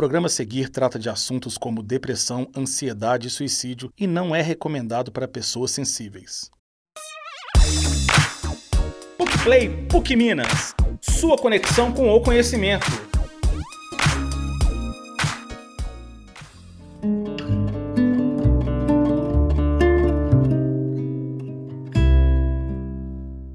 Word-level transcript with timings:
programa 0.00 0.28
a 0.28 0.30
seguir 0.30 0.70
trata 0.70 0.98
de 0.98 1.10
assuntos 1.10 1.58
como 1.58 1.82
depressão, 1.82 2.50
ansiedade 2.56 3.28
e 3.28 3.30
suicídio 3.30 3.92
e 3.98 4.06
não 4.06 4.34
é 4.34 4.40
recomendado 4.40 5.12
para 5.12 5.28
pessoas 5.28 5.72
sensíveis. 5.72 6.50
PUC 9.18 9.68
PUC 9.90 10.16
Minas. 10.16 10.74
Sua 11.02 11.36
conexão 11.36 11.92
com 11.92 12.08
o 12.08 12.18
conhecimento. 12.22 12.86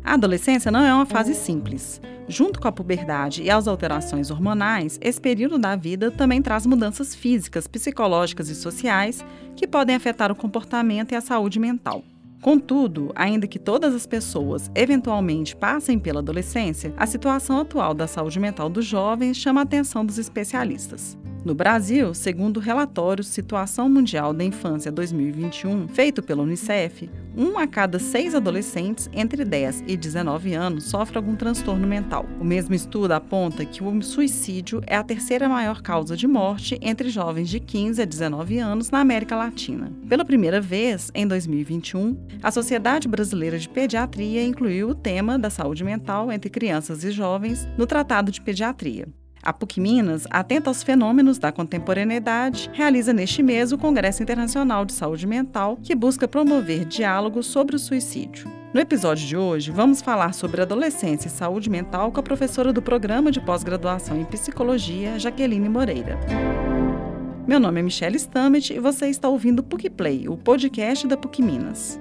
A 0.03 0.13
adolescência 0.13 0.69
não 0.69 0.85
é 0.85 0.93
uma 0.93 1.07
fase 1.07 1.33
simples. 1.33 1.99
Junto 2.27 2.59
com 2.59 2.67
a 2.67 2.71
puberdade 2.71 3.43
e 3.43 3.51
as 3.51 3.67
alterações 3.67 4.31
hormonais, 4.31 4.97
esse 5.01 5.21
período 5.21 5.59
da 5.59 5.75
vida 5.75 6.09
também 6.09 6.41
traz 6.41 6.65
mudanças 6.65 7.13
físicas, 7.13 7.67
psicológicas 7.67 8.49
e 8.49 8.55
sociais 8.55 9.23
que 9.55 9.67
podem 9.67 9.95
afetar 9.95 10.31
o 10.31 10.35
comportamento 10.35 11.11
e 11.11 11.15
a 11.15 11.21
saúde 11.21 11.59
mental. 11.59 12.03
Contudo, 12.41 13.11
ainda 13.15 13.47
que 13.47 13.57
todas 13.57 13.93
as 13.95 14.05
pessoas 14.05 14.69
eventualmente 14.75 15.55
passem 15.55 15.97
pela 15.97 16.19
adolescência, 16.19 16.93
a 16.97 17.05
situação 17.05 17.59
atual 17.59 17.93
da 17.93 18.07
saúde 18.07 18.39
mental 18.39 18.69
dos 18.69 18.85
jovens 18.85 19.37
chama 19.37 19.61
a 19.61 19.63
atenção 19.63 20.05
dos 20.05 20.17
especialistas. 20.17 21.17
No 21.45 21.53
Brasil, 21.53 22.11
segundo 22.15 22.57
o 22.57 22.59
relatório 22.59 23.23
Situação 23.23 23.87
Mundial 23.87 24.33
da 24.33 24.43
Infância 24.43 24.91
2021, 24.91 25.87
feito 25.89 26.23
pela 26.23 26.41
Unicef, 26.41 27.07
um 27.37 27.59
a 27.59 27.67
cada 27.67 27.99
seis 27.99 28.33
adolescentes 28.33 29.07
entre 29.13 29.45
10 29.45 29.83
e 29.85 29.95
19 29.95 30.55
anos 30.55 30.85
sofre 30.85 31.17
algum 31.17 31.35
transtorno 31.35 31.85
mental. 31.85 32.25
O 32.41 32.43
mesmo 32.43 32.73
estudo 32.73 33.11
aponta 33.11 33.63
que 33.63 33.83
o 33.83 34.01
suicídio 34.01 34.81
é 34.87 34.95
a 34.95 35.03
terceira 35.03 35.47
maior 35.47 35.83
causa 35.83 36.17
de 36.17 36.27
morte 36.27 36.79
entre 36.81 37.09
jovens 37.09 37.47
de 37.47 37.59
15 37.59 38.01
a 38.01 38.05
19 38.05 38.57
anos 38.57 38.89
na 38.89 38.99
América 38.99 39.35
Latina. 39.35 39.93
Pela 40.09 40.25
primeira 40.25 40.59
vez, 40.59 41.11
em 41.13 41.27
2021, 41.27 42.17
a 42.41 42.49
Sociedade 42.49 43.07
Brasileira 43.07 43.59
de 43.59 43.69
Pediatria 43.69 44.43
incluiu 44.43 44.89
o 44.89 44.95
tema 44.95 45.37
da 45.37 45.51
saúde 45.51 45.83
mental 45.83 46.31
entre 46.31 46.49
crianças 46.49 47.03
e 47.03 47.11
jovens 47.11 47.67
no 47.77 47.85
Tratado 47.85 48.31
de 48.31 48.41
Pediatria. 48.41 49.07
A 49.45 49.53
PUC 49.53 49.79
Minas, 49.79 50.25
atenta 50.31 50.71
aos 50.71 50.81
fenômenos 50.81 51.37
da 51.37 51.51
contemporaneidade, 51.51 52.67
realiza 52.73 53.13
neste 53.13 53.43
mês 53.43 53.71
o 53.71 53.77
Congresso 53.77 54.23
Internacional 54.23 54.83
de 54.83 54.91
Saúde 54.91 55.27
Mental, 55.27 55.77
que 55.83 55.93
busca 55.93 56.27
promover 56.27 56.83
diálogos 56.83 57.45
sobre 57.45 57.75
o 57.75 57.79
suicídio. 57.79 58.49
No 58.73 58.81
episódio 58.81 59.27
de 59.27 59.37
hoje, 59.37 59.69
vamos 59.69 60.01
falar 60.01 60.33
sobre 60.33 60.63
adolescência 60.63 61.27
e 61.27 61.31
saúde 61.31 61.69
mental 61.69 62.11
com 62.11 62.19
a 62.19 62.23
professora 62.23 62.73
do 62.73 62.81
programa 62.81 63.31
de 63.31 63.39
pós-graduação 63.39 64.19
em 64.19 64.25
psicologia, 64.25 65.19
Jaqueline 65.19 65.69
Moreira. 65.69 66.19
Meu 67.47 67.59
nome 67.59 67.79
é 67.79 67.83
Michelle 67.83 68.17
Stammet 68.17 68.73
e 68.73 68.79
você 68.79 69.09
está 69.09 69.29
ouvindo 69.29 69.61
PUC 69.61 69.91
Play, 69.91 70.27
o 70.27 70.35
podcast 70.35 71.05
da 71.07 71.15
PUC 71.15 71.43
Minas. 71.43 71.99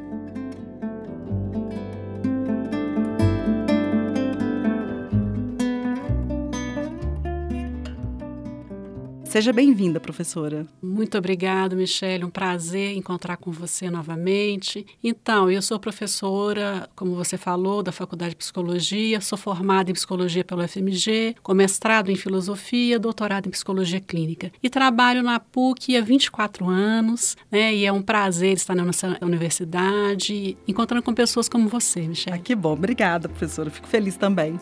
Seja 9.34 9.52
bem-vinda, 9.52 9.98
professora. 9.98 10.64
Muito 10.80 11.18
obrigada, 11.18 11.74
Michelle. 11.74 12.24
Um 12.24 12.30
prazer 12.30 12.96
encontrar 12.96 13.36
com 13.36 13.50
você 13.50 13.90
novamente. 13.90 14.86
Então, 15.02 15.50
eu 15.50 15.60
sou 15.60 15.77
professora, 15.80 16.88
como 16.94 17.16
você 17.16 17.36
falou, 17.36 17.82
da 17.82 17.90
Faculdade 17.90 18.30
de 18.30 18.36
Psicologia, 18.36 19.20
sou 19.20 19.36
formada 19.36 19.90
em 19.90 19.94
Psicologia 19.94 20.44
pelo 20.44 20.62
FMG, 20.62 21.34
com 21.42 21.52
mestrado 21.52 22.12
em 22.12 22.14
Filosofia, 22.14 22.96
doutorado 22.96 23.48
em 23.48 23.50
Psicologia 23.50 23.98
Clínica. 23.98 24.52
E 24.62 24.70
trabalho 24.70 25.20
na 25.20 25.40
PUC 25.40 25.96
há 25.96 26.00
24 26.00 26.68
anos, 26.68 27.36
né? 27.50 27.74
E 27.74 27.84
é 27.84 27.90
um 27.90 28.02
prazer 28.02 28.52
estar 28.52 28.77
na 28.77 28.84
nossa 28.84 29.18
universidade, 29.20 30.56
encontrando 30.68 31.02
com 31.02 31.12
pessoas 31.12 31.48
como 31.48 31.68
você, 31.68 32.02
Michelle. 32.02 32.39
Ah, 32.39 32.40
que 32.40 32.55
bom. 32.55 32.74
Obrigada, 32.74 33.28
professora. 33.28 33.68
Fico 33.68 33.89
feliz 33.89 34.17
também. 34.17 34.61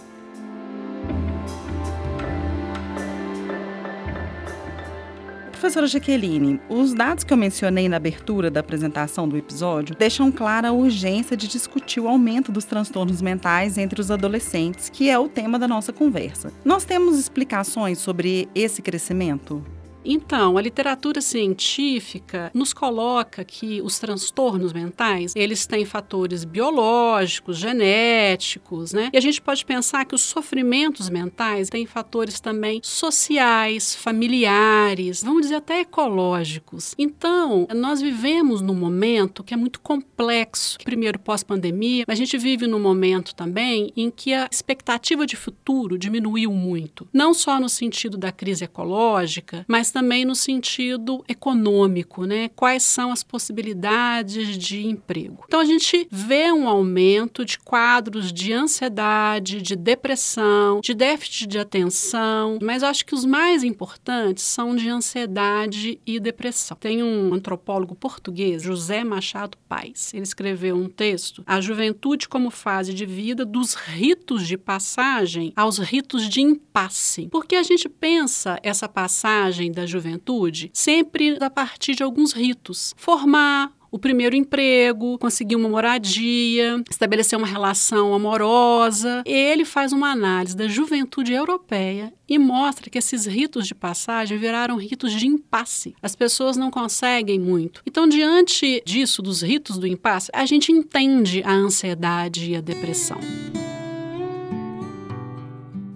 Professora 5.63 5.87
Jaqueline, 5.87 6.61
os 6.69 6.93
dados 6.93 7.23
que 7.23 7.33
eu 7.33 7.37
mencionei 7.37 7.89
na 7.89 7.97
abertura 7.97 8.51
da 8.51 8.59
apresentação 8.59 9.29
do 9.29 9.37
episódio 9.37 9.95
deixam 9.95 10.33
clara 10.33 10.71
a 10.71 10.73
urgência 10.73 11.37
de 11.37 11.47
discutir 11.47 12.01
o 12.01 12.09
aumento 12.09 12.51
dos 12.51 12.65
transtornos 12.65 13.23
mentais 13.23 13.79
entre 13.79 14.01
os 14.01 14.11
adolescentes, 14.11 14.91
que 14.91 15.09
é 15.09 15.17
o 15.17 15.29
tema 15.29 15.61
da 15.61 15.69
nossa 15.69 15.93
conversa. 15.93 16.53
Nós 16.65 16.85
temos 16.85 17.17
explicações 17.17 17.99
sobre 17.99 18.49
esse 18.57 18.83
crescimento? 18.83 19.65
Então, 20.05 20.57
a 20.57 20.63
literatura 20.63 21.21
científica 21.21 22.51
nos 22.55 22.73
coloca 22.73 23.45
que 23.45 23.81
os 23.83 23.99
transtornos 23.99 24.73
mentais, 24.73 25.35
eles 25.37 25.67
têm 25.67 25.85
fatores 25.85 26.45
biológicos, 26.45 27.59
genéticos, 27.59 28.93
né? 28.93 29.11
E 29.13 29.17
a 29.17 29.21
gente 29.21 29.41
pode 29.41 29.65
pensar 29.65 30.05
que 30.05 30.15
os 30.15 30.23
sofrimentos 30.23 31.09
mentais 31.09 31.69
têm 31.69 31.87
fatores 31.87 32.41
também 32.41 32.81
sociais, 32.83 33.95
familiares, 33.95 35.23
vamos 35.23 35.43
dizer 35.43 35.57
até 35.57 35.81
ecológicos. 35.81 36.95
Então, 36.99 37.67
nós 37.75 38.01
vivemos 38.01 38.61
num 38.61 38.75
momento 38.75 39.45
que 39.45 39.55
é 39.55 39.57
muito 39.57 39.81
complexo. 39.81 40.79
Primeiro, 40.85 41.19
pós-pandemia, 41.19 42.05
a 42.09 42.15
gente 42.15 42.37
vive 42.39 42.67
num 42.67 42.81
momento 42.81 43.35
também 43.35 43.93
em 43.97 44.11
que 44.11 44.33
a 44.33 44.49
expectativa 44.51 45.27
de 45.27 45.37
futuro 45.37 45.99
diminuiu 45.99 46.53
muito. 46.53 47.07
Não 47.13 47.33
só 47.33 47.61
no 47.61 47.69
sentido 47.69 48.17
da 48.17 48.33
crise 48.33 48.65
ecológica, 48.65 49.65
mas 49.69 49.92
também 49.93 50.25
no 50.25 50.35
sentido 50.35 51.25
econômico, 51.29 52.25
né? 52.25 52.49
Quais 52.57 52.83
são 52.83 53.13
as 53.13 53.23
possibilidades 53.23 54.57
de 54.59 54.87
emprego? 54.87 55.45
Então 55.47 55.61
a 55.61 55.65
gente 55.65 56.09
vê 56.11 56.51
um 56.51 56.69
aumento 56.69 57.45
de 57.45 57.59
quadros 57.59 58.33
de 58.33 58.53
ansiedade, 58.53 59.63
de 59.63 59.77
depressão, 59.77 60.81
de 60.81 60.95
déficit 60.95 61.47
de 61.47 61.59
atenção, 61.59 62.59
mas 62.63 62.83
acho 62.83 63.05
que 63.05 63.15
os 63.15 63.25
mais 63.25 63.63
importantes 63.63 64.45
são 64.45 64.75
de 64.75 64.89
ansiedade 64.89 66.01
e 66.07 66.19
depressão. 66.19 66.77
Tem 66.81 67.03
um 67.03 67.35
antropólogo 67.35 67.95
português, 67.95 68.63
José 68.63 69.05
Machado 69.05 69.57
Paes. 69.69 70.13
Ele 70.15 70.23
escreveu 70.23 70.77
um 70.77 70.89
texto, 70.89 71.43
A 71.47 71.61
Juventude 71.61 72.29
como 72.29 72.51
fase 72.51 72.95
de 72.95 73.05
vida 73.05 73.45
dos 73.45 73.75
ritos 73.75 74.47
de 74.47 74.57
passagem 74.57 75.53
aos 75.55 75.79
ritos 75.79 76.29
de 76.29 76.41
impasse. 76.41 77.29
Porque 77.31 77.57
a 77.57 77.63
gente 77.63 77.89
pensa 77.89 78.59
essa 78.63 78.89
passagem 78.89 79.71
da 79.71 79.82
da 79.83 79.87
juventude 79.87 80.71
sempre 80.73 81.37
a 81.41 81.51
partir 81.51 81.95
de 81.95 82.03
alguns 82.03 82.33
ritos. 82.33 82.95
Formar, 82.97 83.73
o 83.91 83.99
primeiro 83.99 84.35
emprego, 84.35 85.19
conseguir 85.19 85.57
uma 85.57 85.69
moradia, 85.69 86.83
estabelecer 86.89 87.39
uma 87.39 87.47
relação 87.47 88.15
amorosa. 88.15 89.23
Ele 89.27 89.65
faz 89.65 89.93
uma 89.93 90.11
análise 90.11 90.57
da 90.57 90.67
juventude 90.67 91.33
europeia 91.33 92.15
e 92.27 92.39
mostra 92.39 92.89
que 92.89 92.97
esses 92.97 93.27
ritos 93.27 93.67
de 93.67 93.75
passagem 93.75 94.39
viraram 94.39 94.77
ritos 94.77 95.13
de 95.13 95.27
impasse. 95.27 95.95
As 96.01 96.17
pessoas 96.17 96.57
não 96.57 96.71
conseguem 96.71 97.39
muito. 97.39 97.83
Então, 97.85 98.09
diante 98.09 98.83
disso, 98.87 99.21
dos 99.21 99.43
ritos 99.43 99.77
do 99.77 99.87
impasse, 99.87 100.31
a 100.33 100.47
gente 100.47 100.73
entende 100.73 101.43
a 101.45 101.53
ansiedade 101.53 102.51
e 102.51 102.57
a 102.57 102.61
depressão. 102.61 103.19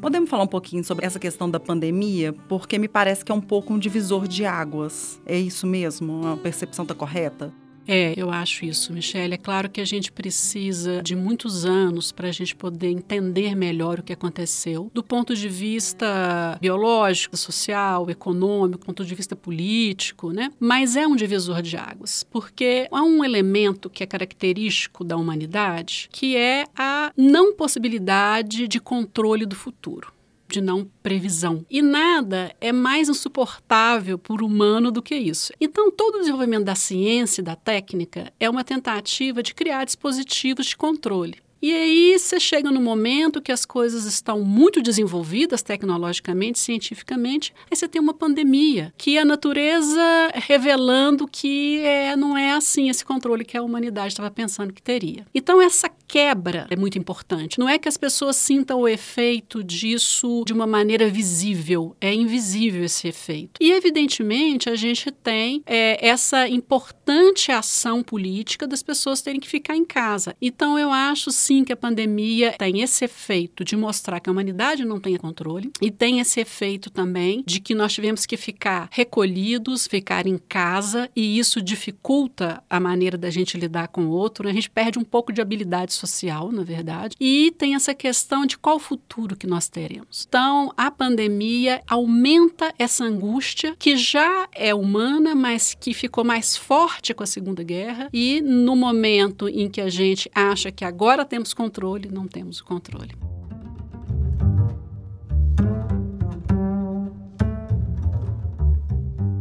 Podemos 0.07 0.31
falar 0.31 0.45
um 0.45 0.47
pouquinho 0.47 0.85
sobre 0.85 1.05
essa 1.05 1.19
questão 1.19 1.51
da 1.51 1.59
pandemia? 1.59 2.33
Porque 2.49 2.79
me 2.79 2.87
parece 2.87 3.25
que 3.25 3.33
é 3.33 3.35
um 3.35 3.41
pouco 3.41 3.75
um 3.75 3.79
divisor 3.79 4.29
de 4.29 4.45
águas. 4.45 5.21
É 5.27 5.37
isso 5.37 5.67
mesmo? 5.67 6.25
A 6.29 6.37
percepção 6.37 6.85
está 6.85 6.95
correta? 6.95 7.53
É, 7.87 8.15
eu 8.17 8.31
acho 8.31 8.65
isso, 8.65 8.93
Michelle. 8.93 9.35
É 9.35 9.39
claro 9.39 9.71
que 9.71 9.81
a 9.81 9.85
gente 9.85 10.11
precisa 10.11 11.03
de 11.03 11.15
muitos 11.15 11.65
anos 11.65 12.11
para 12.11 12.29
a 12.29 12.33
gente 12.33 12.55
poder 12.55 12.89
entender 12.89 13.55
melhor 13.55 14.01
o 14.01 14.03
que 14.03 14.13
aconteceu, 14.13 14.91
do 14.93 15.03
ponto 15.03 15.35
de 15.35 15.49
vista 15.49 16.59
biológico, 16.61 17.37
social, 17.37 18.11
econômico, 18.11 18.79
do 18.79 18.87
ponto 18.87 19.05
de 19.05 19.15
vista 19.15 19.37
político, 19.37 20.33
né? 20.33 20.51
Mas 20.59 20.97
é 20.97 21.07
um 21.07 21.15
divisor 21.15 21.63
de 21.63 21.77
águas, 21.77 22.25
porque 22.25 22.89
há 22.91 23.03
um 23.03 23.25
elemento 23.25 23.89
que 23.89 24.03
é 24.03 24.07
característico 24.07 25.05
da 25.05 25.17
humanidade, 25.17 26.09
que 26.11 26.37
é 26.37 26.65
a 26.77 27.13
não 27.17 27.55
possibilidade 27.55 28.67
de 28.67 28.81
controle 28.81 29.47
do 29.47 29.55
futuro 29.55 30.16
de 30.49 30.61
não 30.61 30.89
previsão. 31.03 31.65
E 31.71 31.83
nada 31.83 32.55
é 32.61 32.73
mais 32.73 33.09
insuportável 33.09 34.19
por 34.19 34.43
humano 34.43 34.91
do 34.91 35.03
que 35.03 35.15
isso. 35.15 35.53
Então, 35.61 35.91
todo 35.91 36.17
o 36.17 36.21
desenvolvimento 36.21 36.65
da 36.65 36.75
ciência 36.75 37.41
e 37.41 37.45
da 37.45 37.57
técnica 37.57 38.33
é 38.39 38.49
uma 38.49 38.65
tentativa 38.65 39.43
de 39.43 39.55
criar 39.55 39.85
dispositivos 39.85 40.67
de 40.67 40.77
controle. 40.77 41.46
E 41.67 41.75
aí 41.75 42.17
você 42.17 42.39
chega 42.39 42.71
no 42.71 42.81
momento 42.81 43.43
que 43.43 43.51
as 43.51 43.67
coisas 43.67 44.05
estão 44.05 44.43
muito 44.45 44.81
desenvolvidas 44.81 45.65
tecnologicamente, 45.65 46.61
cientificamente, 46.61 47.53
aí 47.69 47.77
você 47.77 47.89
tem 47.89 48.01
uma 48.01 48.15
pandemia, 48.15 48.95
que 48.97 49.19
a 49.19 49.25
natureza 49.25 50.01
revelando 50.35 51.27
que 51.27 51.81
é, 51.81 52.15
não 52.15 52.39
é 52.39 52.53
assim 52.53 52.89
esse 52.89 53.05
controle 53.05 53.45
que 53.45 53.57
a 53.57 53.63
humanidade 53.65 54.13
estava 54.13 54.31
pensando 54.31 54.73
que 54.73 54.81
teria. 54.81 55.27
Então 55.35 55.61
essa 55.61 55.91
quebra 56.07 56.69
é 56.71 56.77
muito 56.77 56.99
importante. 56.99 57.59
Não 57.59 57.69
é 57.69 57.79
que 57.79 57.89
as 57.89 57.97
pessoas 57.97 58.37
sintam 58.37 58.83
o 58.83 58.87
efeito 58.87 59.65
disso 59.65 60.45
de 60.47 60.53
uma 60.53 60.69
maneira 60.69 61.11
visível, 61.11 61.97
é 62.01 62.15
invisível 62.15 62.85
esse 62.85 63.09
efeito. 63.09 63.61
E 63.61 63.73
evidentemente 63.73 64.71
a 64.71 64.77
gente 64.77 65.11
tem 65.11 65.65
é, 65.67 65.99
essa 66.07 66.49
importante 66.49 67.51
ação 67.51 68.05
política 68.05 68.69
das 68.69 68.85
pessoas 68.85 69.21
terem 69.21 69.41
que 69.41 69.49
ficar 69.49 69.77
em 69.77 69.85
casa. 69.85 70.37
Então 70.41 70.79
eu 70.79 70.93
acho 70.93 71.33
sim 71.33 71.56
que 71.65 71.73
a 71.73 71.77
pandemia 71.77 72.55
tem 72.59 72.81
esse 72.81 73.05
efeito 73.05 73.65
de 73.65 73.77
mostrar 73.77 74.21
que 74.21 74.29
a 74.29 74.33
humanidade 74.33 74.85
não 74.85 75.01
tem 75.01 75.17
controle 75.17 75.71
e 75.81 75.91
tem 75.91 76.21
esse 76.21 76.41
efeito 76.41 76.91
também 76.91 77.43
de 77.47 77.61
que 77.61 77.75
nós 77.75 77.93
tivemos 77.93 78.27
que 78.27 78.37
ficar 78.37 78.89
recolhidos, 78.91 79.87
ficar 79.87 80.27
em 80.27 80.39
casa 80.39 81.11
e 81.15 81.39
isso 81.39 81.61
dificulta 81.61 82.63
a 82.69 82.79
maneira 82.79 83.17
da 83.17 83.31
gente 83.31 83.59
lidar 83.59 83.89
com 83.89 84.07
o 84.07 84.11
outro. 84.11 84.45
Né? 84.45 84.51
A 84.51 84.55
gente 84.55 84.71
perde 84.71 84.99
um 84.99 85.05
pouco 85.05 85.33
de 85.33 85.41
habilidade 85.41 85.93
social, 85.93 86.51
na 86.53 86.63
verdade, 86.63 87.17
e 87.21 87.53
tem 87.57 87.75
essa 87.75 87.95
questão 87.95 88.47
de 88.47 88.59
qual 88.59 88.79
futuro 88.79 89.37
que 89.37 89.47
nós 89.47 89.69
teremos. 89.69 90.27
Então 90.29 90.73
a 90.77 90.91
pandemia 90.91 91.83
aumenta 91.89 92.75
essa 92.79 93.05
angústia 93.05 93.75
que 93.79 93.97
já 93.97 94.49
é 94.53 94.75
humana, 94.75 95.35
mas 95.35 95.75
que 95.75 95.95
ficou 95.95 96.25
mais 96.25 96.57
forte 96.57 97.15
com 97.15 97.23
a 97.23 97.27
Segunda 97.27 97.63
Guerra 97.63 98.09
e 98.13 98.41
no 98.41 98.75
momento 98.75 99.49
em 99.49 99.69
que 99.69 99.81
a 99.81 99.89
gente 99.89 100.31
acha 100.35 100.71
que 100.71 100.85
agora 100.85 101.25
temos 101.37 101.53
controle, 101.53 102.09
não 102.11 102.27
temos 102.27 102.61
o 102.61 102.65
controle. 102.65 103.15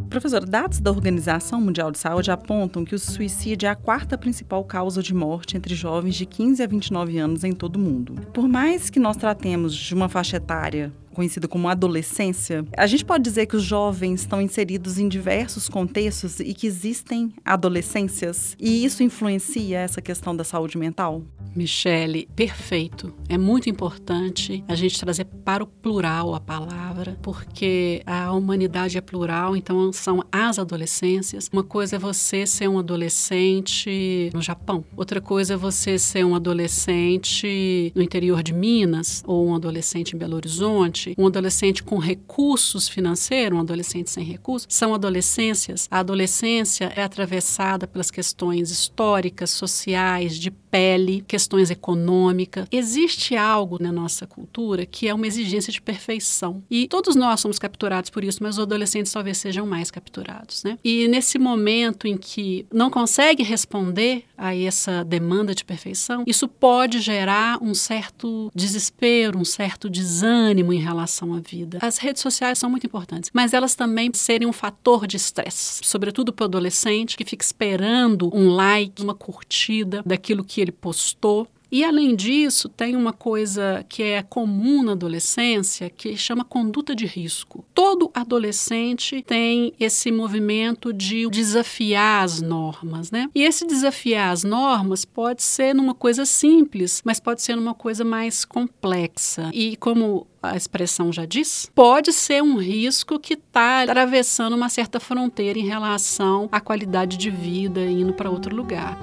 Professor, 0.09 0.45
dados 0.45 0.79
da 0.79 0.91
Organização 0.91 1.61
Mundial 1.61 1.91
de 1.91 1.97
Saúde 1.97 2.31
apontam 2.31 2.83
que 2.83 2.95
o 2.95 2.99
suicídio 2.99 3.67
é 3.67 3.69
a 3.69 3.75
quarta 3.75 4.17
principal 4.17 4.63
causa 4.65 5.01
de 5.01 5.13
morte 5.13 5.55
entre 5.55 5.73
jovens 5.73 6.15
de 6.15 6.25
15 6.25 6.63
a 6.63 6.67
29 6.67 7.17
anos 7.17 7.43
em 7.45 7.53
todo 7.53 7.77
o 7.77 7.79
mundo. 7.79 8.15
Por 8.33 8.47
mais 8.47 8.89
que 8.89 8.99
nós 8.99 9.15
tratemos 9.15 9.73
de 9.73 9.93
uma 9.93 10.09
faixa 10.09 10.35
etária 10.35 10.91
conhecida 11.15 11.47
como 11.47 11.67
adolescência, 11.67 12.65
a 12.77 12.85
gente 12.85 13.03
pode 13.03 13.23
dizer 13.23 13.47
que 13.47 13.55
os 13.55 13.63
jovens 13.63 14.21
estão 14.21 14.41
inseridos 14.41 14.99
em 14.99 15.07
diversos 15.07 15.67
contextos 15.67 16.39
e 16.39 16.53
que 16.53 16.67
existem 16.67 17.33
adolescências, 17.43 18.55
e 18.59 18.85
isso 18.85 19.01
influencia 19.01 19.79
essa 19.79 20.01
questão 20.01 20.35
da 20.35 20.43
saúde 20.43 20.77
mental? 20.77 21.23
Michele, 21.55 22.27
perfeito. 22.35 23.13
É 23.29 23.37
muito 23.37 23.69
importante 23.69 24.63
a 24.67 24.75
gente 24.75 24.99
trazer 24.99 25.25
para 25.25 25.63
o 25.63 25.67
plural 25.67 26.35
a 26.35 26.39
palavra, 26.39 27.17
porque 27.21 28.01
a 28.05 28.33
humanidade 28.33 28.97
é 28.97 29.01
plural, 29.01 29.55
então 29.55 29.93
são 29.93 30.21
as 30.31 30.59
adolescências. 30.59 31.49
Uma 31.51 31.63
coisa 31.63 31.95
é 31.95 31.99
você 31.99 32.45
ser 32.45 32.67
um 32.67 32.77
adolescente 32.77 34.29
no 34.33 34.41
Japão, 34.41 34.83
outra 34.97 35.21
coisa 35.21 35.53
é 35.53 35.57
você 35.57 35.97
ser 35.97 36.25
um 36.25 36.35
adolescente 36.35 37.91
no 37.95 38.01
interior 38.01 38.43
de 38.43 38.53
Minas 38.53 39.23
ou 39.25 39.47
um 39.47 39.55
adolescente 39.55 40.15
em 40.15 40.19
Belo 40.19 40.35
Horizonte, 40.35 41.04
um 41.17 41.27
adolescente 41.27 41.83
com 41.83 41.97
recursos 41.97 42.87
financeiros, 42.87 43.57
um 43.57 43.61
adolescente 43.61 44.09
sem 44.09 44.23
recursos. 44.23 44.67
São 44.69 44.93
adolescências. 44.93 45.87
A 45.91 45.99
adolescência 45.99 46.91
é 46.95 47.03
atravessada 47.03 47.85
pelas 47.85 48.09
questões 48.09 48.71
históricas, 48.71 49.51
sociais, 49.51 50.37
de 50.37 50.49
pele, 50.49 51.23
questões 51.27 51.69
econômicas. 51.69 52.67
Existe 52.71 53.35
algo 53.35 53.81
na 53.81 53.91
nossa 53.91 54.27
cultura 54.27 54.85
que 54.85 55.07
é 55.07 55.13
uma 55.13 55.27
exigência 55.27 55.71
de 55.71 55.81
perfeição. 55.81 56.63
E 56.69 56.87
todos 56.87 57.15
nós 57.15 57.39
somos 57.39 57.57
capturados 57.57 58.09
por 58.09 58.23
isso, 58.23 58.41
mas 58.41 58.57
os 58.57 58.63
adolescentes 58.63 59.11
talvez 59.11 59.37
sejam 59.37 59.65
mais 59.65 59.89
capturados, 59.89 60.63
né? 60.63 60.77
E 60.83 61.07
nesse 61.07 61.39
momento 61.39 62.07
em 62.07 62.17
que 62.17 62.65
não 62.73 62.89
consegue 62.89 63.43
responder 63.43 64.25
a 64.37 64.55
essa 64.55 65.03
demanda 65.03 65.55
de 65.55 65.63
perfeição, 65.63 66.23
isso 66.27 66.47
pode 66.47 66.99
gerar 66.99 67.61
um 67.61 67.73
certo 67.73 68.51
desespero, 68.53 69.39
um 69.39 69.45
certo 69.45 69.89
desânimo 69.89 70.73
em 70.73 70.79
relação 70.79 70.94
à 70.99 71.39
vida. 71.39 71.79
As 71.81 71.97
redes 71.97 72.21
sociais 72.21 72.57
são 72.57 72.69
muito 72.69 72.85
importantes, 72.85 73.29
mas 73.33 73.53
elas 73.53 73.75
também 73.75 74.11
serem 74.13 74.47
um 74.47 74.53
fator 74.53 75.07
de 75.07 75.17
estresse, 75.17 75.81
sobretudo 75.83 76.31
para 76.33 76.43
o 76.43 76.47
adolescente 76.47 77.17
que 77.17 77.25
fica 77.25 77.43
esperando 77.43 78.29
um 78.33 78.49
like, 78.49 79.01
uma 79.01 79.15
curtida 79.15 80.01
daquilo 80.05 80.43
que 80.43 80.61
ele 80.61 80.71
postou. 80.71 81.47
E 81.75 81.83
além 81.83 82.15
disso, 82.15 82.69
tem 82.69 82.95
uma 82.95 83.11
coisa 83.11 83.85
que 83.89 84.01
é 84.01 84.23
comum 84.23 84.81
na 84.81 84.93
adolescência 84.93 85.89
que 85.89 86.15
chama 86.15 86.45
conduta 86.45 86.95
de 86.95 87.05
risco. 87.05 87.65
Todo 87.73 88.09
adolescente 88.13 89.21
tem 89.21 89.73
esse 89.77 90.09
movimento 90.09 90.93
de 90.93 91.29
desafiar 91.29 92.23
as 92.23 92.39
normas, 92.39 93.11
né? 93.11 93.29
E 93.35 93.43
esse 93.43 93.67
desafiar 93.67 94.31
as 94.31 94.45
normas 94.45 95.03
pode 95.03 95.43
ser 95.43 95.75
numa 95.75 95.93
coisa 95.93 96.25
simples, 96.25 97.01
mas 97.03 97.19
pode 97.19 97.41
ser 97.41 97.57
numa 97.57 97.73
coisa 97.73 98.05
mais 98.05 98.45
complexa. 98.45 99.51
E 99.53 99.75
como 99.75 100.25
a 100.41 100.55
expressão 100.55 101.11
já 101.11 101.25
diz, 101.25 101.69
pode 101.75 102.13
ser 102.13 102.41
um 102.41 102.55
risco 102.55 103.19
que 103.19 103.33
está 103.33 103.81
atravessando 103.81 104.55
uma 104.55 104.69
certa 104.69 104.97
fronteira 104.97 105.59
em 105.59 105.65
relação 105.65 106.47
à 106.53 106.61
qualidade 106.61 107.17
de 107.17 107.29
vida 107.29 107.81
indo 107.81 108.13
para 108.13 108.29
outro 108.29 108.55
lugar. 108.55 108.97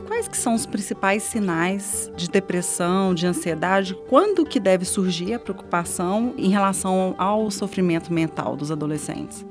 Quais 0.00 0.28
que 0.28 0.36
são 0.36 0.54
os 0.54 0.66
principais 0.66 1.22
sinais 1.22 2.10
de 2.16 2.28
depressão, 2.28 3.14
de 3.14 3.26
ansiedade? 3.26 3.94
Quando 4.08 4.44
que 4.44 4.58
deve 4.58 4.84
surgir 4.84 5.34
a 5.34 5.38
preocupação 5.38 6.34
em 6.36 6.48
relação 6.48 7.14
ao 7.18 7.50
sofrimento 7.50 8.12
mental 8.12 8.56
dos 8.56 8.70
adolescentes? 8.70 9.44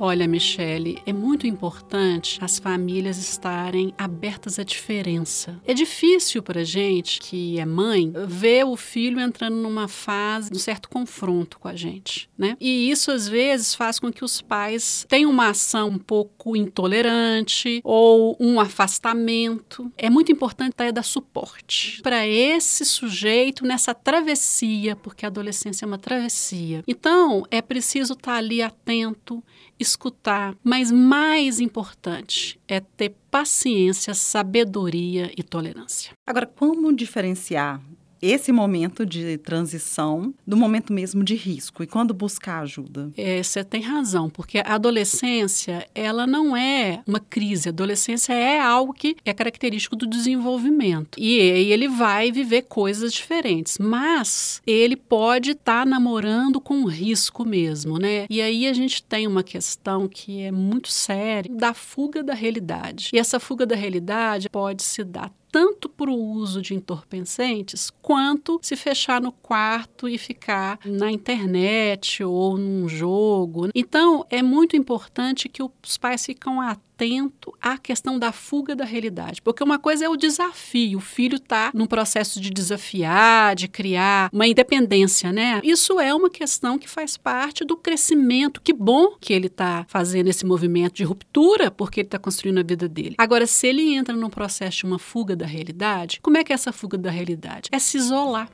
Olha, 0.00 0.28
Michele, 0.28 1.02
é 1.04 1.12
muito 1.12 1.44
importante 1.44 2.38
as 2.40 2.60
famílias 2.60 3.18
estarem 3.18 3.92
abertas 3.98 4.56
à 4.56 4.62
diferença. 4.62 5.60
É 5.66 5.74
difícil 5.74 6.40
para 6.40 6.62
gente 6.62 7.18
que 7.18 7.58
é 7.58 7.66
mãe 7.66 8.12
ver 8.28 8.64
o 8.64 8.76
filho 8.76 9.18
entrando 9.18 9.56
numa 9.56 9.88
fase 9.88 10.50
de 10.50 10.56
um 10.56 10.60
certo 10.60 10.88
confronto 10.88 11.58
com 11.58 11.66
a 11.66 11.74
gente, 11.74 12.30
né? 12.38 12.56
E 12.60 12.88
isso 12.88 13.10
às 13.10 13.28
vezes 13.28 13.74
faz 13.74 13.98
com 13.98 14.12
que 14.12 14.24
os 14.24 14.40
pais 14.40 15.04
tenham 15.08 15.32
uma 15.32 15.48
ação 15.48 15.88
um 15.88 15.98
pouco 15.98 16.54
intolerante 16.54 17.80
ou 17.82 18.36
um 18.38 18.60
afastamento. 18.60 19.90
É 19.98 20.08
muito 20.08 20.30
importante 20.30 20.76
dar 20.92 21.02
suporte 21.02 22.00
para 22.02 22.24
esse 22.24 22.84
sujeito 22.84 23.66
nessa 23.66 23.92
travessia, 23.92 24.94
porque 24.94 25.26
a 25.26 25.28
adolescência 25.28 25.84
é 25.84 25.88
uma 25.88 25.98
travessia. 25.98 26.84
Então, 26.86 27.42
é 27.50 27.60
preciso 27.60 28.12
estar 28.12 28.36
ali 28.36 28.62
atento 28.62 29.42
escutar, 29.78 30.56
mas 30.62 30.90
mais 30.90 31.60
importante 31.60 32.60
é 32.66 32.80
ter 32.80 33.14
paciência, 33.30 34.14
sabedoria 34.14 35.32
e 35.36 35.42
tolerância. 35.42 36.12
Agora, 36.26 36.46
como 36.46 36.92
diferenciar 36.92 37.80
esse 38.20 38.52
momento 38.52 39.06
de 39.06 39.38
transição 39.38 40.34
do 40.46 40.56
momento 40.56 40.92
mesmo 40.92 41.22
de 41.22 41.34
risco 41.34 41.82
e 41.82 41.86
quando 41.86 42.12
buscar 42.12 42.60
ajuda? 42.62 43.10
É, 43.16 43.42
você 43.42 43.62
tem 43.64 43.80
razão, 43.80 44.28
porque 44.28 44.58
a 44.58 44.74
adolescência 44.74 45.86
ela 45.94 46.26
não 46.26 46.56
é 46.56 47.02
uma 47.06 47.20
crise. 47.20 47.68
A 47.68 47.72
adolescência 47.72 48.32
é 48.32 48.60
algo 48.60 48.92
que 48.92 49.16
é 49.24 49.32
característico 49.32 49.96
do 49.96 50.06
desenvolvimento 50.06 51.18
e 51.18 51.38
ele 51.38 51.88
vai 51.88 52.32
viver 52.32 52.62
coisas 52.62 53.12
diferentes, 53.12 53.78
mas 53.78 54.62
ele 54.66 54.96
pode 54.96 55.52
estar 55.52 55.84
tá 55.84 55.86
namorando 55.86 56.60
com 56.60 56.84
risco 56.84 57.44
mesmo, 57.44 57.98
né? 57.98 58.26
E 58.28 58.40
aí 58.40 58.66
a 58.66 58.72
gente 58.72 59.02
tem 59.02 59.26
uma 59.26 59.42
questão 59.42 60.08
que 60.08 60.42
é 60.42 60.50
muito 60.50 60.90
séria 60.90 61.54
da 61.54 61.72
fuga 61.72 62.22
da 62.22 62.34
realidade. 62.34 63.10
E 63.12 63.18
essa 63.18 63.38
fuga 63.40 63.64
da 63.64 63.76
realidade 63.76 64.48
pode 64.48 64.82
se 64.82 65.04
dar 65.04 65.32
tanto 65.50 65.88
para 65.88 66.10
o 66.10 66.32
uso 66.32 66.60
de 66.60 66.74
entorpecentes, 66.74 67.90
quanto 68.02 68.58
se 68.62 68.76
fechar 68.76 69.20
no 69.20 69.32
quarto 69.32 70.08
e 70.08 70.18
ficar 70.18 70.78
na 70.84 71.10
internet 71.10 72.22
ou 72.22 72.56
num 72.56 72.88
jogo. 72.88 73.68
Então, 73.74 74.24
é 74.30 74.42
muito 74.42 74.76
importante 74.76 75.48
que 75.48 75.62
os 75.62 75.98
pais 75.98 76.24
ficam 76.24 76.60
atentos 76.60 76.87
atento 76.98 77.54
à 77.62 77.78
questão 77.78 78.18
da 78.18 78.32
fuga 78.32 78.74
da 78.74 78.84
realidade. 78.84 79.40
Porque 79.40 79.62
uma 79.62 79.78
coisa 79.78 80.04
é 80.04 80.08
o 80.08 80.16
desafio, 80.16 80.98
o 80.98 81.00
filho 81.00 81.36
está 81.36 81.70
num 81.72 81.86
processo 81.86 82.40
de 82.40 82.50
desafiar, 82.50 83.54
de 83.54 83.68
criar 83.68 84.28
uma 84.32 84.48
independência, 84.48 85.32
né? 85.32 85.60
Isso 85.62 86.00
é 86.00 86.12
uma 86.12 86.28
questão 86.28 86.76
que 86.76 86.88
faz 86.88 87.16
parte 87.16 87.64
do 87.64 87.76
crescimento. 87.76 88.60
Que 88.60 88.72
bom 88.72 89.16
que 89.20 89.32
ele 89.32 89.46
está 89.46 89.86
fazendo 89.88 90.28
esse 90.28 90.44
movimento 90.44 90.94
de 90.94 91.04
ruptura, 91.04 91.70
porque 91.70 92.00
ele 92.00 92.08
está 92.08 92.18
construindo 92.18 92.58
a 92.58 92.62
vida 92.62 92.88
dele. 92.88 93.14
Agora, 93.16 93.46
se 93.46 93.68
ele 93.68 93.94
entra 93.94 94.16
num 94.16 94.30
processo 94.30 94.78
de 94.78 94.86
uma 94.86 94.98
fuga 94.98 95.36
da 95.36 95.46
realidade, 95.46 96.18
como 96.20 96.36
é 96.36 96.42
que 96.42 96.52
é 96.52 96.54
essa 96.54 96.72
fuga 96.72 96.98
da 96.98 97.10
realidade? 97.10 97.68
É 97.70 97.78
se 97.78 97.96
isolar. 97.96 98.50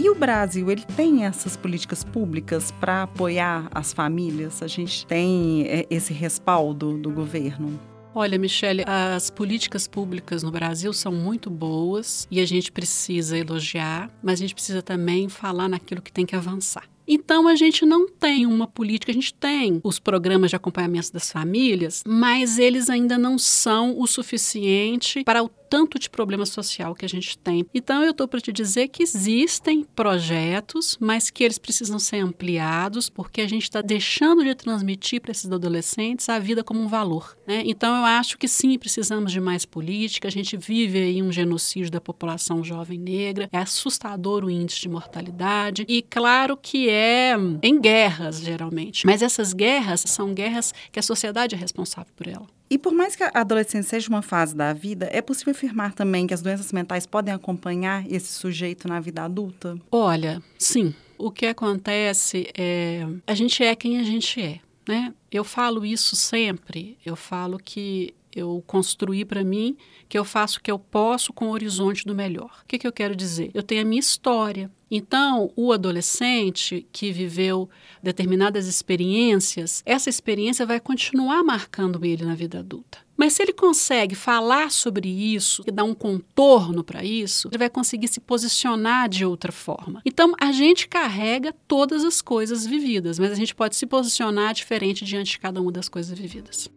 E 0.00 0.08
o 0.08 0.14
Brasil, 0.14 0.70
ele 0.70 0.84
tem 0.96 1.24
essas 1.24 1.56
políticas 1.56 2.04
públicas 2.04 2.70
para 2.70 3.02
apoiar 3.02 3.68
as 3.74 3.92
famílias? 3.92 4.62
A 4.62 4.68
gente 4.68 5.04
tem 5.04 5.64
é, 5.66 5.86
esse 5.90 6.12
respaldo 6.12 6.96
do 6.96 7.10
governo? 7.10 7.80
Olha, 8.14 8.38
Michele, 8.38 8.84
as 8.86 9.28
políticas 9.28 9.88
públicas 9.88 10.44
no 10.44 10.52
Brasil 10.52 10.92
são 10.92 11.10
muito 11.10 11.50
boas 11.50 12.28
e 12.30 12.38
a 12.38 12.46
gente 12.46 12.70
precisa 12.70 13.36
elogiar, 13.36 14.08
mas 14.22 14.34
a 14.34 14.42
gente 14.42 14.54
precisa 14.54 14.82
também 14.82 15.28
falar 15.28 15.68
naquilo 15.68 16.00
que 16.00 16.12
tem 16.12 16.24
que 16.24 16.36
avançar. 16.36 16.84
Então 17.10 17.48
a 17.48 17.56
gente 17.56 17.86
não 17.86 18.06
tem 18.06 18.44
uma 18.44 18.66
política, 18.66 19.10
a 19.10 19.14
gente 19.14 19.32
tem 19.32 19.80
os 19.82 19.98
programas 19.98 20.50
de 20.50 20.56
acompanhamento 20.56 21.10
das 21.10 21.32
famílias, 21.32 22.04
mas 22.06 22.58
eles 22.58 22.90
ainda 22.90 23.16
não 23.16 23.38
são 23.38 23.98
o 23.98 24.06
suficiente 24.06 25.24
para 25.24 25.42
o 25.42 25.48
tanto 25.68 25.98
de 25.98 26.08
problema 26.08 26.46
social 26.46 26.94
que 26.94 27.04
a 27.04 27.08
gente 27.08 27.36
tem. 27.38 27.66
Então, 27.74 28.02
eu 28.02 28.10
estou 28.10 28.26
para 28.26 28.40
te 28.40 28.52
dizer 28.52 28.88
que 28.88 29.02
existem 29.02 29.84
projetos, 29.84 30.96
mas 31.00 31.30
que 31.30 31.44
eles 31.44 31.58
precisam 31.58 31.98
ser 31.98 32.18
ampliados, 32.18 33.08
porque 33.08 33.40
a 33.40 33.48
gente 33.48 33.64
está 33.64 33.80
deixando 33.80 34.44
de 34.44 34.54
transmitir 34.54 35.20
para 35.20 35.32
esses 35.32 35.50
adolescentes 35.50 36.28
a 36.28 36.38
vida 36.38 36.64
como 36.64 36.80
um 36.80 36.88
valor. 36.88 37.36
Né? 37.46 37.62
Então, 37.66 37.96
eu 37.96 38.04
acho 38.04 38.38
que 38.38 38.48
sim, 38.48 38.78
precisamos 38.78 39.32
de 39.32 39.40
mais 39.40 39.64
política. 39.64 40.28
A 40.28 40.30
gente 40.30 40.56
vive 40.56 40.98
aí 40.98 41.22
um 41.22 41.32
genocídio 41.32 41.90
da 41.90 42.00
população 42.00 42.64
jovem 42.64 42.98
negra, 42.98 43.48
é 43.52 43.58
assustador 43.58 44.44
o 44.44 44.50
índice 44.50 44.80
de 44.80 44.88
mortalidade, 44.88 45.84
e 45.88 46.02
claro 46.02 46.56
que 46.56 46.88
é 46.88 47.34
em 47.62 47.80
guerras, 47.80 48.40
geralmente. 48.40 49.06
Mas 49.06 49.22
essas 49.22 49.52
guerras 49.52 50.00
são 50.06 50.34
guerras 50.34 50.72
que 50.90 50.98
a 50.98 51.02
sociedade 51.02 51.54
é 51.54 51.58
responsável 51.58 52.12
por 52.16 52.26
ela. 52.26 52.57
E 52.70 52.76
por 52.76 52.92
mais 52.92 53.16
que 53.16 53.22
a 53.22 53.30
adolescência 53.34 53.90
seja 53.90 54.08
uma 54.08 54.22
fase 54.22 54.54
da 54.54 54.72
vida, 54.72 55.08
é 55.10 55.22
possível 55.22 55.52
afirmar 55.52 55.94
também 55.94 56.26
que 56.26 56.34
as 56.34 56.42
doenças 56.42 56.72
mentais 56.72 57.06
podem 57.06 57.32
acompanhar 57.32 58.04
esse 58.10 58.32
sujeito 58.32 58.86
na 58.86 59.00
vida 59.00 59.22
adulta? 59.22 59.78
Olha, 59.90 60.42
sim. 60.58 60.94
O 61.16 61.30
que 61.30 61.46
acontece 61.46 62.48
é. 62.56 63.06
A 63.26 63.34
gente 63.34 63.62
é 63.62 63.74
quem 63.74 63.98
a 63.98 64.02
gente 64.02 64.40
é. 64.40 64.60
Né? 64.86 65.12
Eu 65.30 65.44
falo 65.44 65.84
isso 65.84 66.16
sempre. 66.16 66.96
Eu 67.04 67.16
falo 67.16 67.58
que 67.58 68.14
eu 68.38 68.62
construí 68.66 69.24
para 69.24 69.44
mim 69.44 69.76
que 70.08 70.18
eu 70.18 70.24
faço 70.24 70.58
o 70.58 70.62
que 70.62 70.70
eu 70.70 70.78
posso 70.78 71.32
com 71.32 71.48
o 71.48 71.50
horizonte 71.50 72.04
do 72.04 72.14
melhor. 72.14 72.62
O 72.62 72.66
que, 72.66 72.78
que 72.78 72.86
eu 72.86 72.92
quero 72.92 73.14
dizer? 73.14 73.50
Eu 73.52 73.62
tenho 73.62 73.82
a 73.82 73.84
minha 73.84 74.00
história. 74.00 74.70
Então, 74.90 75.52
o 75.54 75.70
adolescente 75.70 76.86
que 76.90 77.12
viveu 77.12 77.68
determinadas 78.02 78.66
experiências, 78.66 79.82
essa 79.84 80.08
experiência 80.08 80.64
vai 80.64 80.80
continuar 80.80 81.42
marcando 81.44 82.02
ele 82.04 82.24
na 82.24 82.34
vida 82.34 82.60
adulta. 82.60 82.98
Mas 83.14 83.32
se 83.32 83.42
ele 83.42 83.52
consegue 83.52 84.14
falar 84.14 84.70
sobre 84.70 85.08
isso 85.08 85.62
e 85.66 85.72
dar 85.72 85.84
um 85.84 85.92
contorno 85.92 86.84
para 86.84 87.04
isso, 87.04 87.48
ele 87.48 87.58
vai 87.58 87.68
conseguir 87.68 88.06
se 88.08 88.20
posicionar 88.20 89.08
de 89.08 89.24
outra 89.26 89.50
forma. 89.50 90.00
Então, 90.06 90.32
a 90.40 90.52
gente 90.52 90.88
carrega 90.88 91.54
todas 91.66 92.04
as 92.04 92.22
coisas 92.22 92.64
vividas, 92.64 93.18
mas 93.18 93.32
a 93.32 93.34
gente 93.34 93.54
pode 93.54 93.74
se 93.76 93.86
posicionar 93.86 94.54
diferente 94.54 95.04
diante 95.04 95.32
de 95.32 95.38
cada 95.40 95.60
uma 95.60 95.72
das 95.72 95.88
coisas 95.88 96.16
vividas. 96.16 96.70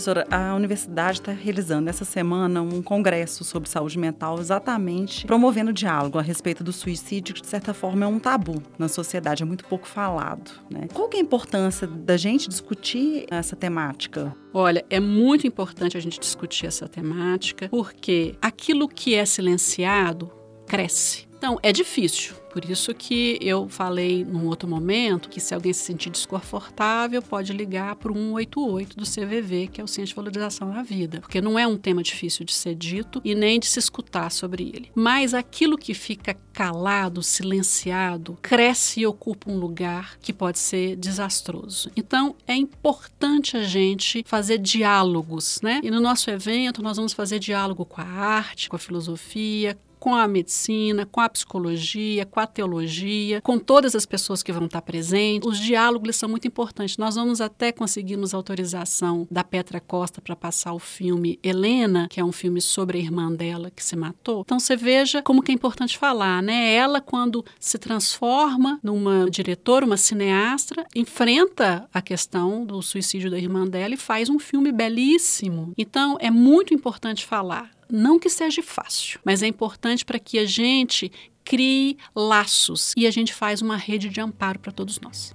Professora, 0.00 0.26
a 0.30 0.54
universidade 0.54 1.20
está 1.20 1.30
realizando 1.30 1.90
essa 1.90 2.06
semana 2.06 2.62
um 2.62 2.80
congresso 2.80 3.44
sobre 3.44 3.68
saúde 3.68 3.98
mental, 3.98 4.38
exatamente 4.40 5.26
promovendo 5.26 5.74
diálogo 5.74 6.18
a 6.18 6.22
respeito 6.22 6.64
do 6.64 6.72
suicídio, 6.72 7.34
que 7.34 7.42
de 7.42 7.46
certa 7.46 7.74
forma 7.74 8.06
é 8.06 8.08
um 8.08 8.18
tabu 8.18 8.62
na 8.78 8.88
sociedade, 8.88 9.42
é 9.42 9.46
muito 9.46 9.66
pouco 9.66 9.86
falado. 9.86 10.52
Né? 10.70 10.88
Qual 10.94 11.06
que 11.06 11.18
é 11.18 11.20
a 11.20 11.22
importância 11.22 11.86
da 11.86 12.16
gente 12.16 12.48
discutir 12.48 13.26
essa 13.30 13.54
temática? 13.54 14.34
Olha, 14.54 14.82
é 14.88 14.98
muito 14.98 15.46
importante 15.46 15.98
a 15.98 16.00
gente 16.00 16.18
discutir 16.18 16.64
essa 16.64 16.88
temática, 16.88 17.68
porque 17.68 18.36
aquilo 18.40 18.88
que 18.88 19.14
é 19.14 19.26
silenciado 19.26 20.32
cresce. 20.66 21.29
Então, 21.40 21.58
é 21.62 21.72
difícil. 21.72 22.34
Por 22.52 22.68
isso 22.68 22.92
que 22.92 23.38
eu 23.40 23.66
falei 23.66 24.26
num 24.26 24.46
outro 24.46 24.68
momento 24.68 25.30
que 25.30 25.40
se 25.40 25.54
alguém 25.54 25.72
se 25.72 25.84
sentir 25.84 26.10
desconfortável, 26.10 27.22
pode 27.22 27.50
ligar 27.54 27.96
para 27.96 28.12
o 28.12 28.14
188 28.14 28.94
do 28.94 29.04
CVV, 29.04 29.68
que 29.68 29.80
é 29.80 29.84
o 29.84 29.86
Centro 29.88 30.08
de 30.08 30.14
Valorização 30.14 30.70
da 30.70 30.82
Vida, 30.82 31.20
porque 31.22 31.40
não 31.40 31.58
é 31.58 31.66
um 31.66 31.78
tema 31.78 32.02
difícil 32.02 32.44
de 32.44 32.52
ser 32.52 32.74
dito 32.74 33.22
e 33.24 33.34
nem 33.34 33.58
de 33.58 33.66
se 33.66 33.78
escutar 33.78 34.30
sobre 34.30 34.64
ele. 34.64 34.90
Mas 34.94 35.32
aquilo 35.32 35.78
que 35.78 35.94
fica 35.94 36.36
calado, 36.52 37.22
silenciado, 37.22 38.36
cresce 38.42 39.00
e 39.00 39.06
ocupa 39.06 39.50
um 39.50 39.56
lugar 39.56 40.18
que 40.18 40.34
pode 40.34 40.58
ser 40.58 40.94
desastroso. 40.96 41.90
Então, 41.96 42.36
é 42.46 42.54
importante 42.54 43.56
a 43.56 43.62
gente 43.62 44.22
fazer 44.26 44.58
diálogos, 44.58 45.58
né? 45.62 45.80
E 45.82 45.90
no 45.90 46.00
nosso 46.00 46.28
evento 46.28 46.82
nós 46.82 46.98
vamos 46.98 47.14
fazer 47.14 47.38
diálogo 47.38 47.86
com 47.86 48.02
a 48.02 48.04
arte, 48.04 48.68
com 48.68 48.76
a 48.76 48.78
filosofia, 48.78 49.78
com 50.00 50.14
a 50.14 50.26
medicina, 50.26 51.04
com 51.04 51.20
a 51.20 51.28
psicologia, 51.28 52.24
com 52.24 52.40
a 52.40 52.46
teologia, 52.46 53.40
com 53.42 53.58
todas 53.58 53.94
as 53.94 54.06
pessoas 54.06 54.42
que 54.42 54.50
vão 54.50 54.64
estar 54.64 54.80
presentes. 54.80 55.46
Os 55.46 55.58
diálogos 55.58 56.16
são 56.16 56.28
muito 56.28 56.48
importantes. 56.48 56.96
Nós 56.96 57.14
vamos 57.14 57.40
até 57.40 57.70
conseguirmos 57.70 58.32
autorização 58.32 59.28
da 59.30 59.44
Petra 59.44 59.78
Costa 59.78 60.20
para 60.20 60.34
passar 60.34 60.72
o 60.72 60.78
filme 60.78 61.38
Helena, 61.42 62.08
que 62.08 62.18
é 62.18 62.24
um 62.24 62.32
filme 62.32 62.60
sobre 62.62 62.98
a 62.98 63.00
irmã 63.00 63.30
dela 63.30 63.70
que 63.70 63.84
se 63.84 63.94
matou. 63.94 64.40
Então 64.40 64.58
você 64.58 64.74
veja 64.74 65.22
como 65.22 65.42
que 65.42 65.52
é 65.52 65.54
importante 65.54 65.98
falar, 65.98 66.42
né? 66.42 66.72
Ela 66.72 67.00
quando 67.00 67.44
se 67.58 67.78
transforma 67.78 68.80
numa 68.82 69.28
diretora, 69.30 69.84
uma 69.84 69.98
cineasta, 69.98 70.86
enfrenta 70.94 71.88
a 71.92 72.00
questão 72.00 72.64
do 72.64 72.80
suicídio 72.80 73.30
da 73.30 73.38
irmã 73.38 73.66
dela 73.66 73.94
e 73.94 73.98
faz 73.98 74.30
um 74.30 74.38
filme 74.38 74.72
belíssimo. 74.72 75.74
Então 75.76 76.16
é 76.20 76.30
muito 76.30 76.72
importante 76.72 77.26
falar 77.26 77.70
não 77.90 78.18
que 78.18 78.28
seja 78.28 78.62
fácil, 78.62 79.20
mas 79.24 79.42
é 79.42 79.46
importante 79.46 80.04
para 80.04 80.18
que 80.18 80.38
a 80.38 80.44
gente 80.44 81.10
crie 81.44 81.96
laços 82.14 82.92
e 82.96 83.06
a 83.06 83.10
gente 83.10 83.34
faz 83.34 83.60
uma 83.60 83.76
rede 83.76 84.08
de 84.08 84.20
amparo 84.20 84.58
para 84.58 84.72
todos 84.72 85.00
nós. 85.00 85.34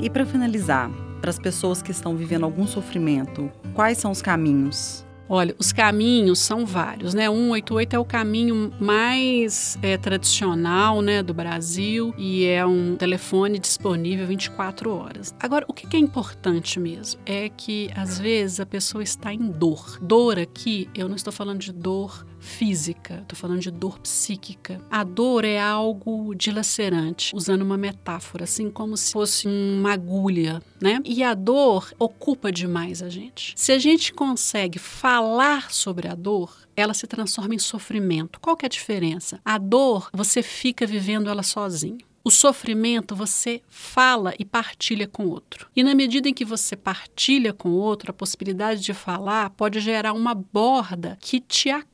E 0.00 0.10
para 0.10 0.26
finalizar, 0.26 0.90
para 1.20 1.30
as 1.30 1.38
pessoas 1.38 1.80
que 1.80 1.92
estão 1.92 2.16
vivendo 2.16 2.42
algum 2.42 2.66
sofrimento, 2.66 3.50
quais 3.72 3.98
são 3.98 4.10
os 4.10 4.20
caminhos? 4.20 5.06
Olha, 5.28 5.54
os 5.58 5.72
caminhos 5.72 6.38
são 6.38 6.66
vários, 6.66 7.14
né? 7.14 7.28
188 7.28 7.96
é 7.96 7.98
o 7.98 8.04
caminho 8.04 8.72
mais 8.80 9.78
é, 9.82 9.96
tradicional, 9.96 11.00
né, 11.00 11.22
do 11.22 11.32
Brasil 11.32 12.14
e 12.18 12.44
é 12.44 12.64
um 12.66 12.96
telefone 12.96 13.58
disponível 13.58 14.26
24 14.26 14.90
horas. 14.94 15.34
Agora, 15.40 15.64
o 15.68 15.72
que 15.72 15.96
é 15.96 15.98
importante 15.98 16.78
mesmo 16.78 17.20
é 17.24 17.48
que 17.48 17.90
às 17.94 18.18
vezes 18.18 18.60
a 18.60 18.66
pessoa 18.66 19.02
está 19.02 19.32
em 19.32 19.50
dor. 19.50 19.98
Dor 20.00 20.38
aqui, 20.38 20.88
eu 20.94 21.08
não 21.08 21.16
estou 21.16 21.32
falando 21.32 21.60
de 21.60 21.72
dor 21.72 22.26
física, 22.42 23.20
estou 23.22 23.38
falando 23.38 23.60
de 23.60 23.70
dor 23.70 23.98
psíquica. 24.00 24.80
A 24.90 25.04
dor 25.04 25.44
é 25.44 25.58
algo 25.58 26.34
dilacerante, 26.34 27.34
usando 27.34 27.62
uma 27.62 27.76
metáfora, 27.76 28.44
assim 28.44 28.70
como 28.70 28.96
se 28.96 29.12
fosse 29.12 29.46
uma 29.46 29.92
agulha, 29.92 30.60
né? 30.80 31.00
E 31.04 31.22
a 31.22 31.34
dor 31.34 31.92
ocupa 31.98 32.50
demais 32.50 33.02
a 33.02 33.08
gente. 33.08 33.54
Se 33.56 33.72
a 33.72 33.78
gente 33.78 34.12
consegue 34.12 34.78
falar 34.78 35.72
sobre 35.72 36.08
a 36.08 36.14
dor, 36.14 36.54
ela 36.76 36.94
se 36.94 37.06
transforma 37.06 37.54
em 37.54 37.58
sofrimento. 37.58 38.40
Qual 38.40 38.56
que 38.56 38.64
é 38.64 38.68
a 38.68 38.70
diferença? 38.70 39.40
A 39.44 39.56
dor, 39.56 40.10
você 40.12 40.42
fica 40.42 40.86
vivendo 40.86 41.30
ela 41.30 41.42
sozinho. 41.42 41.98
O 42.24 42.30
sofrimento 42.30 43.16
você 43.16 43.62
fala 43.68 44.32
e 44.38 44.44
partilha 44.44 45.08
com 45.08 45.24
o 45.24 45.30
outro. 45.30 45.66
E 45.74 45.82
na 45.82 45.92
medida 45.92 46.28
em 46.28 46.34
que 46.34 46.44
você 46.44 46.76
partilha 46.76 47.52
com 47.52 47.70
o 47.70 47.76
outro, 47.76 48.10
a 48.10 48.14
possibilidade 48.14 48.80
de 48.80 48.94
falar 48.94 49.50
pode 49.50 49.80
gerar 49.80 50.12
uma 50.12 50.32
borda 50.32 51.18
que 51.20 51.40
te 51.40 51.68
acolhe. 51.70 51.91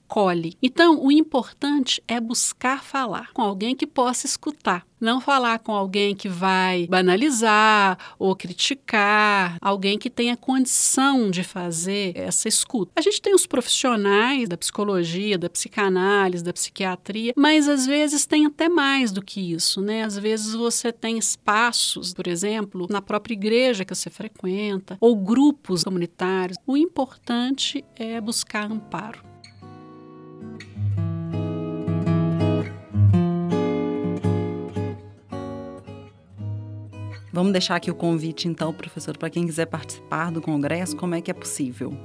Então, 0.63 1.05
o 1.05 1.13
importante 1.13 2.03
é 2.09 2.21
buscar 2.21 2.83
falar 2.83 3.33
com 3.33 3.43
alguém 3.43 3.77
que 3.77 3.87
possa 3.87 4.27
escutar. 4.27 4.87
Não 5.01 5.21
falar 5.21 5.61
com 5.61 5.73
alguém 5.73 6.17
que 6.17 6.29
vai 6.29 6.89
banalizar 6.89 7.97
ou 8.19 8.35
criticar, 8.35 9.57
alguém 9.61 9.97
que 9.97 10.11
tenha 10.11 10.37
condição 10.37 11.31
de 11.31 11.45
fazer 11.45 12.13
essa 12.17 12.49
escuta. 12.49 12.91
A 12.97 13.01
gente 13.01 13.23
tem 13.23 13.33
os 13.33 13.47
profissionais 13.47 14.49
da 14.49 14.57
psicologia, 14.57 15.39
da 15.39 15.49
psicanálise, 15.49 16.43
da 16.43 16.53
psiquiatria, 16.53 17.33
mas 17.37 17.69
às 17.69 17.87
vezes 17.87 18.27
tem 18.27 18.45
até 18.45 18.69
mais 18.69 19.13
do 19.13 19.23
que 19.23 19.53
isso, 19.53 19.81
né? 19.81 20.03
Às 20.03 20.19
vezes 20.19 20.53
você 20.53 20.91
tem 20.91 21.17
espaços, 21.17 22.13
por 22.13 22.27
exemplo, 22.27 22.89
na 22.91 23.01
própria 23.01 23.35
igreja 23.35 23.85
que 23.85 23.95
você 23.95 24.11
frequenta, 24.11 24.99
ou 25.01 25.15
grupos 25.15 25.85
comunitários. 25.85 26.59
O 26.67 26.77
importante 26.77 27.85
é 27.95 28.21
buscar 28.21 28.71
amparo. 28.71 29.38
Vamos 37.33 37.53
deixar 37.53 37.77
aqui 37.77 37.91
o 37.91 37.95
convite, 37.95 38.49
então, 38.49 38.73
professor, 38.73 39.17
para 39.17 39.31
quem 39.31 39.47
quiser 39.47 39.67
participar 39.67 40.31
do 40.31 40.41
congresso, 40.41 40.97
como 40.97 41.15
é 41.15 41.21
que 41.21 41.31
é 41.31 41.35
possível? 41.35 41.97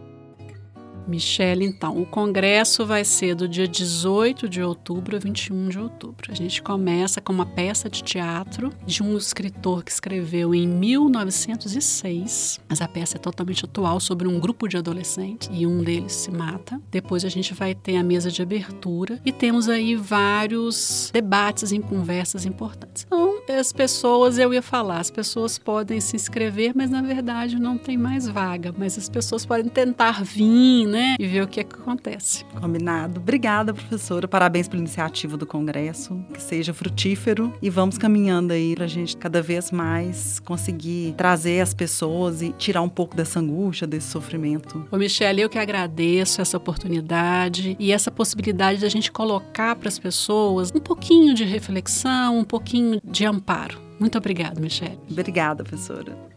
Michele, 1.08 1.65
então, 1.65 2.01
o 2.01 2.06
congresso 2.06 2.86
vai 2.86 3.03
ser 3.03 3.36
do 3.36 3.48
dia 3.48 3.68
18 3.68 4.48
de 4.48 4.62
outubro 4.62 5.15
a 5.15 5.20
21 5.20 5.70
de 5.70 5.80
outubro. 5.80 6.32
A 6.32 6.36
gente 6.36 6.62
começa 6.62 7.20
com 7.20 7.34
uma 7.34 7.46
peça 7.46 7.89
de 7.89 8.03
teatro 8.03 8.72
de 8.86 9.03
um 9.03 9.18
escritor 9.18 9.84
que 9.84 9.92
escreveu 9.92 10.56
em 10.56 10.68
1906, 10.68 12.62
mas 12.70 12.82
a 12.82 12.88
peça 12.88 13.18
é 13.18 13.20
totalmente 13.20 13.65
atual 13.65 14.00
sobre 14.00 14.27
um 14.27 14.39
grupo 14.39 14.68
de 14.68 14.77
adolescentes 14.77 15.50
e 15.51 15.68
um 15.68 15.84
deles 15.84 16.13
se 16.13 16.32
mata. 16.32 16.82
Depois 16.89 17.25
a 17.25 17.30
gente 17.30 17.53
vai 17.53 17.75
ter 17.75 17.98
a 17.98 18.03
mesa 18.03 18.32
de 18.32 18.42
abertura 18.42 19.20
e 19.25 19.32
temos 19.32 19.68
aí 19.68 19.96
vários 19.96 21.10
debates 21.13 21.72
e 21.72 21.80
conversas 21.80 22.46
importantes. 22.46 23.06
Então, 23.06 23.33
as 23.51 23.73
pessoas, 23.73 24.38
eu 24.38 24.53
ia 24.53 24.62
falar, 24.62 25.00
as 25.00 25.12
pessoas 25.12 25.57
podem 25.57 26.00
se 26.00 26.15
inscrever, 26.15 26.73
mas 26.75 26.89
na 26.89 27.01
verdade 27.01 27.59
não 27.59 27.77
tem 27.77 27.97
mais 27.97 28.27
vaga, 28.27 28.73
mas 28.77 28.97
as 28.97 29.09
pessoas 29.09 29.45
podem 29.45 29.69
tentar 29.69 30.23
vir, 30.23 30.88
né? 30.88 31.15
E 31.19 31.27
ver 31.27 31.43
o 31.43 31.47
que, 31.47 31.59
é 31.59 31.63
que 31.63 31.75
acontece. 31.75 32.45
Combinado. 32.59 33.19
Obrigada, 33.19 33.73
professora. 33.73 34.27
Parabéns 34.27 34.67
pela 34.67 34.79
iniciativa 34.79 35.35
do 35.35 35.45
Congresso. 35.45 36.23
Que 36.33 36.41
seja 36.41 36.73
frutífero 36.73 37.53
e 37.62 37.69
vamos 37.69 37.97
caminhando 37.97 38.53
aí 38.53 38.75
para 38.75 38.85
a 38.85 38.88
gente 38.88 39.17
cada 39.17 39.41
vez 39.41 39.71
mais 39.71 40.39
conseguir 40.39 41.13
trazer 41.17 41.62
as 41.62 41.73
pessoas 41.73 42.41
e 42.41 42.51
tirar 42.53 42.81
um 42.81 42.89
pouco 42.89 43.15
dessa 43.15 43.39
angústia, 43.39 43.85
desse 43.85 44.07
sofrimento. 44.07 44.88
Ô, 44.91 44.97
Michelle, 44.97 45.41
eu 45.41 45.50
que 45.50 45.57
agradeço 45.57 46.41
essa 46.41 46.57
oportunidade 46.57 47.75
e 47.79 47.91
essa 47.91 48.09
possibilidade 48.09 48.79
da 48.81 48.89
gente 48.89 49.12
colocar 49.12 49.75
para 49.75 49.88
as 49.88 50.00
pessoas 50.00 50.71
um 50.73 50.79
pouquinho 50.79 51.33
de 51.33 51.43
reflexão, 51.43 52.39
um 52.39 52.43
pouquinho 52.43 53.01
de 53.03 53.25
amparo. 53.34 53.80
Muito 54.00 54.18
obrigada, 54.18 54.60
Michelle. 54.60 55.00
Obrigada, 55.10 55.63
professora. 55.63 56.34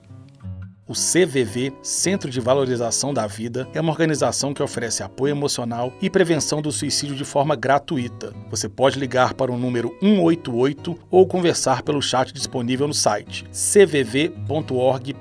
O 0.89 0.93
CVV, 0.93 1.73
Centro 1.83 2.31
de 2.31 2.41
Valorização 2.41 3.13
da 3.13 3.27
Vida, 3.27 3.69
é 3.75 3.81
uma 3.81 3.91
organização 3.91 4.55
que 4.55 4.63
oferece 4.63 5.03
apoio 5.03 5.33
emocional 5.33 5.93
e 6.01 6.09
prevenção 6.09 6.63
do 6.63 6.71
suicídio 6.71 7.17
de 7.17 7.25
forma 7.25 7.57
gratuita. 7.57 8.33
Você 8.51 8.69
pode 8.69 8.97
ligar 8.97 9.35
para 9.35 9.51
o 9.51 9.59
número 9.59 9.93
188 10.01 10.97
ou 11.11 11.27
conversar 11.27 11.83
pelo 11.83 12.01
chat 12.01 12.33
disponível 12.33 12.87
no 12.87 12.95
site 12.95 13.45
cvv.org.br. 13.51 15.17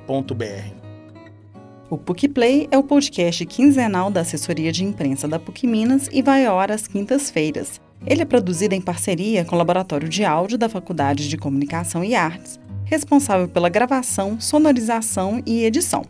O 1.90 1.98
PUC 1.98 2.28
Play 2.28 2.68
é 2.70 2.78
o 2.78 2.84
podcast 2.84 3.44
quinzenal 3.48 4.12
da 4.12 4.22
assessoria 4.22 4.72
de 4.72 4.84
imprensa 4.84 5.28
da 5.28 5.40
PUC 5.40 5.66
Minas 5.66 6.08
e 6.12 6.22
vai 6.22 6.46
ao 6.46 6.60
ar 6.60 6.72
às 6.72 6.88
quintas-feiras. 6.88 7.82
Ele 8.06 8.22
é 8.22 8.26
produzido 8.26 8.74
em 8.74 8.82
parceria 8.82 9.46
com 9.46 9.56
o 9.56 9.58
Laboratório 9.58 10.10
de 10.10 10.26
Áudio 10.26 10.58
da 10.58 10.70
Faculdade 10.70 11.30
de 11.30 11.38
Comunicação 11.38 12.04
e 12.04 12.16
Artes 12.16 12.60
responsável 12.86 13.48
pela 13.48 13.68
gravação, 13.68 14.40
sonorização 14.40 15.42
e 15.46 15.66
edição. 15.66 16.06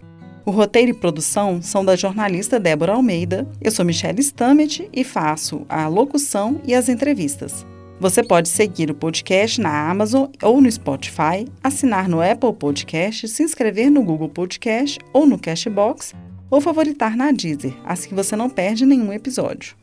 O 0.46 0.52
roteiro 0.52 0.92
e 0.92 0.94
produção 0.94 1.60
são 1.62 1.84
da 1.84 1.96
jornalista 1.96 2.60
Débora 2.60 2.94
Almeida. 2.94 3.48
Eu 3.60 3.72
sou 3.72 3.84
Michelle 3.84 4.22
Stamet 4.22 4.88
e 4.94 5.04
faço 5.04 5.66
a 5.68 5.88
locução 5.88 6.62
e 6.64 6.76
as 6.76 6.88
entrevistas. 6.88 7.66
Você 8.00 8.22
pode 8.22 8.50
seguir 8.50 8.92
o 8.92 8.94
podcast 8.94 9.60
na 9.60 9.90
Amazon 9.90 10.28
ou 10.44 10.62
no 10.62 10.70
Spotify, 10.70 11.48
assinar 11.64 12.10
no 12.10 12.22
Apple 12.22 12.54
Podcast, 12.54 13.28
se 13.28 13.42
inscrever 13.42 13.90
no 13.90 14.04
Google 14.04 14.30
Podcast 14.30 15.00
ou 15.14 15.26
no 15.26 15.40
Cashbox 15.40 16.14
ou 16.52 16.62
favoritar 16.62 17.18
na 17.18 17.32
Deezer, 17.32 17.74
assim 17.84 18.14
você 18.14 18.36
não 18.36 18.50
perde 18.50 18.86
nenhum 18.86 19.12
episódio. 19.12 19.76